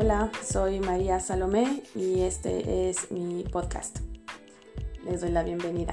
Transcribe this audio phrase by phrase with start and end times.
[0.00, 3.98] Hola, soy María Salomé y este es mi podcast.
[5.04, 5.92] Les doy la bienvenida.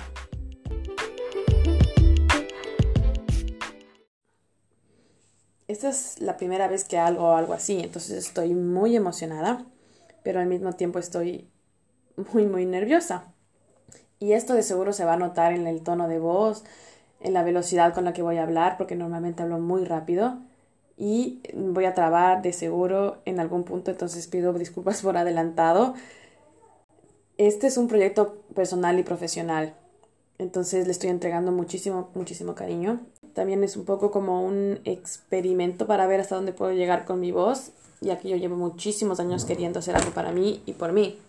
[5.67, 9.65] Esta es la primera vez que hago algo así, entonces estoy muy emocionada,
[10.21, 11.49] pero al mismo tiempo estoy
[12.31, 13.33] muy, muy nerviosa.
[14.19, 16.63] Y esto de seguro se va a notar en el tono de voz,
[17.21, 20.37] en la velocidad con la que voy a hablar, porque normalmente hablo muy rápido
[20.97, 25.93] y voy a trabar de seguro en algún punto, entonces pido disculpas por adelantado.
[27.37, 29.75] Este es un proyecto personal y profesional,
[30.37, 32.99] entonces le estoy entregando muchísimo, muchísimo cariño.
[33.33, 37.31] También es un poco como un experimento para ver hasta dónde puedo llegar con mi
[37.31, 41.19] voz, ya que yo llevo muchísimos años queriendo hacer algo para mí y por mí.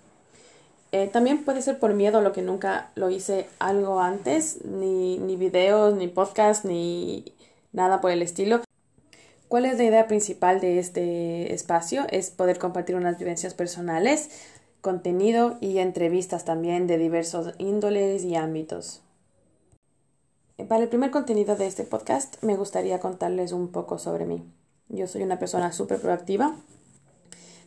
[0.92, 5.36] Eh, también puede ser por miedo lo que nunca lo hice algo antes, ni, ni
[5.36, 7.24] videos, ni podcast, ni
[7.72, 8.65] nada por el estilo.
[9.48, 12.04] ¿Cuál es la idea principal de este espacio?
[12.10, 14.28] Es poder compartir unas vivencias personales,
[14.80, 19.02] contenido y entrevistas también de diversos índoles y ámbitos.
[20.68, 24.42] Para el primer contenido de este podcast me gustaría contarles un poco sobre mí.
[24.88, 26.56] Yo soy una persona súper proactiva,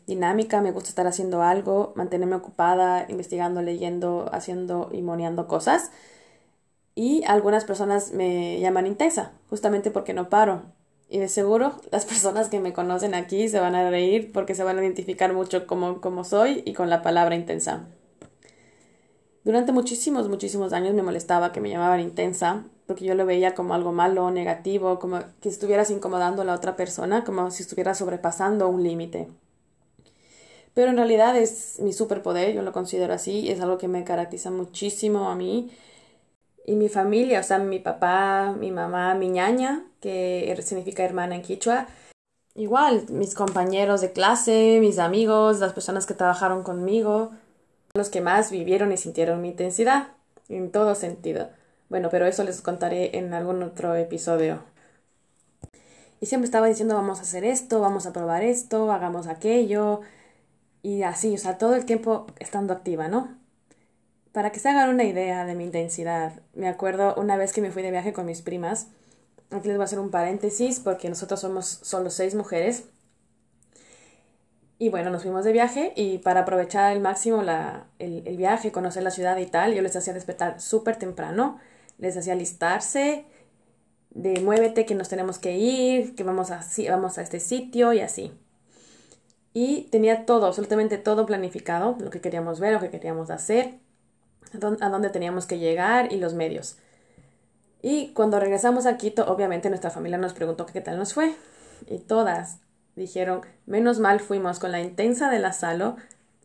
[0.05, 5.91] dinámica, me gusta estar haciendo algo, mantenerme ocupada, investigando, leyendo, haciendo y moneando cosas.
[6.93, 10.63] Y algunas personas me llaman intensa, justamente porque no paro,
[11.09, 14.63] y de seguro las personas que me conocen aquí se van a reír porque se
[14.63, 17.87] van a identificar mucho como, como soy y con la palabra intensa.
[19.43, 23.73] Durante muchísimos, muchísimos años me molestaba que me llamaban intensa porque yo lo veía como
[23.73, 28.67] algo malo, negativo, como que estuvieras incomodando a la otra persona, como si estuvieras sobrepasando
[28.67, 29.27] un límite.
[30.73, 34.49] Pero en realidad es mi superpoder, yo lo considero así, es algo que me caracteriza
[34.49, 35.71] muchísimo a mí
[36.65, 41.41] y mi familia, o sea, mi papá, mi mamá, mi ñaña, que significa hermana en
[41.41, 41.87] quichua.
[42.55, 47.31] Igual, mis compañeros de clase, mis amigos, las personas que trabajaron conmigo,
[47.93, 50.09] los que más vivieron y sintieron mi intensidad,
[50.49, 51.49] en todo sentido.
[51.89, 54.61] Bueno, pero eso les contaré en algún otro episodio.
[56.21, 60.01] Y siempre estaba diciendo, vamos a hacer esto, vamos a probar esto, hagamos aquello.
[60.83, 63.38] Y así, o sea, todo el tiempo estando activa, ¿no?
[64.39, 67.71] Para que se hagan una idea de mi intensidad, me acuerdo una vez que me
[67.71, 68.87] fui de viaje con mis primas.
[69.51, 72.85] Aquí les voy a hacer un paréntesis porque nosotros somos solo seis mujeres.
[74.77, 78.71] Y bueno, nos fuimos de viaje y para aprovechar al máximo la, el, el, viaje,
[78.71, 81.59] conocer la ciudad y tal, yo les hacía despertar súper temprano,
[81.97, 83.25] les hacía listarse
[84.11, 87.99] de muévete que nos tenemos que ir, que vamos a, vamos a este sitio y
[87.99, 88.31] así.
[89.53, 93.88] Y tenía todo, absolutamente todo planificado, lo que queríamos ver, lo que queríamos hacer
[94.81, 96.77] a dónde teníamos que llegar y los medios.
[97.81, 101.33] Y cuando regresamos a Quito, obviamente nuestra familia nos preguntó qué tal nos fue.
[101.87, 102.59] Y todas
[102.95, 105.95] dijeron, menos mal fuimos con la intensa de la Salo,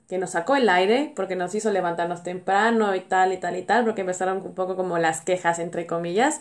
[0.08, 3.62] que nos sacó el aire porque nos hizo levantarnos temprano y tal y tal y
[3.62, 6.40] tal, porque empezaron un poco como las quejas, entre comillas.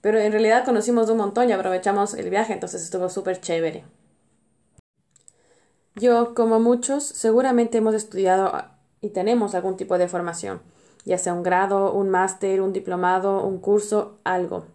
[0.00, 3.84] Pero en realidad conocimos un montón y aprovechamos el viaje, entonces estuvo súper chévere.
[5.94, 8.52] Yo, como muchos, seguramente hemos estudiado
[9.02, 10.62] y tenemos algún tipo de formación
[11.04, 14.66] ya sea un grado, un máster, un diplomado, un curso, algo.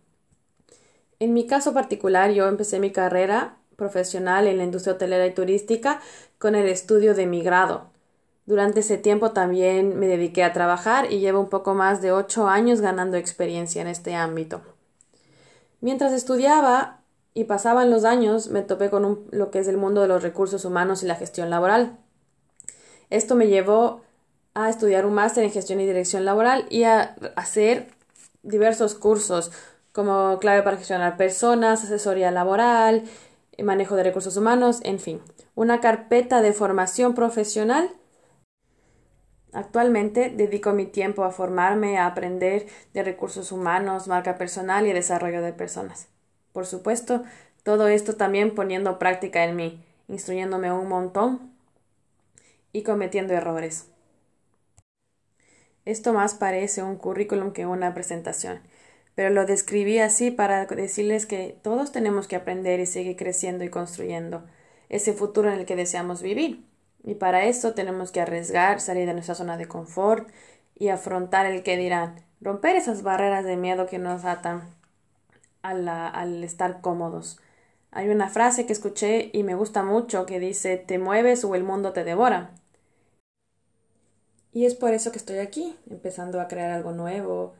[1.19, 6.01] En mi caso particular, yo empecé mi carrera profesional en la industria hotelera y turística
[6.37, 7.89] con el estudio de mi grado.
[8.45, 12.47] Durante ese tiempo también me dediqué a trabajar y llevo un poco más de ocho
[12.47, 14.61] años ganando experiencia en este ámbito.
[15.81, 17.01] Mientras estudiaba
[17.33, 20.65] y pasaban los años, me topé con lo que es el mundo de los recursos
[20.65, 21.97] humanos y la gestión laboral.
[23.09, 24.01] Esto me llevó
[24.57, 27.89] a estudiar un máster en gestión y dirección laboral y a hacer
[28.41, 29.51] diversos cursos
[29.91, 33.03] como clave para gestionar personas, asesoría laboral,
[33.63, 35.21] manejo de recursos humanos, en fin,
[35.53, 37.91] una carpeta de formación profesional.
[39.53, 42.65] Actualmente dedico mi tiempo a formarme, a aprender
[42.95, 46.07] de recursos humanos, marca personal y desarrollo de personas.
[46.51, 47.21] Por supuesto,
[47.61, 51.51] todo esto también poniendo práctica en mí, instruyéndome un montón
[52.73, 53.91] y cometiendo errores.
[55.87, 58.59] Esto más parece un currículum que una presentación,
[59.15, 63.69] pero lo describí así para decirles que todos tenemos que aprender y seguir creciendo y
[63.69, 64.43] construyendo
[64.89, 66.65] ese futuro en el que deseamos vivir.
[67.05, 70.27] Y para eso tenemos que arriesgar, salir de nuestra zona de confort
[70.75, 74.63] y afrontar el que dirán, romper esas barreras de miedo que nos atan
[75.61, 77.39] al estar cómodos.
[77.91, 81.63] Hay una frase que escuché y me gusta mucho que dice te mueves o el
[81.63, 82.51] mundo te devora.
[84.57, 87.53] Y es por eso que estoy aquí, empezando a crear algo nuevo.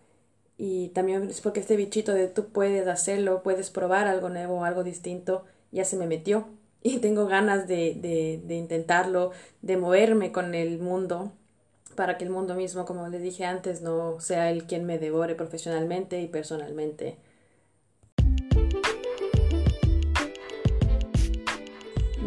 [0.58, 4.84] Y también es porque este bichito de tú puedes hacerlo, puedes probar algo nuevo, algo
[4.84, 6.48] distinto, ya se me metió.
[6.82, 9.30] y tengo ganas de, de intentarlo,
[9.62, 11.34] de moverme con el mundo
[11.94, 15.36] para que el mundo mismo, como les dije antes, no sea el quien me devore
[15.36, 17.18] profesionalmente y personalmente.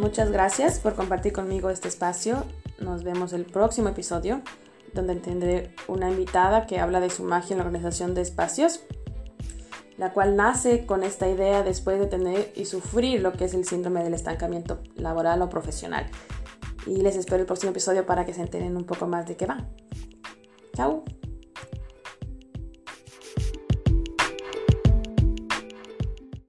[0.00, 2.44] Muchas gracias por compartir conmigo este espacio.
[2.78, 4.40] Nos vemos el próximo episodio,
[4.94, 8.80] donde tendré una invitada que habla de su magia en la organización de espacios,
[9.98, 13.66] la cual nace con esta idea después de tener y sufrir lo que es el
[13.66, 16.06] síndrome del estancamiento laboral o profesional.
[16.86, 19.44] Y les espero el próximo episodio para que se enteren un poco más de qué
[19.44, 19.66] va.
[20.74, 21.04] Chao.